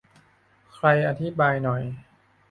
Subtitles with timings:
[0.73, 1.83] ใครอธิบายหน่อย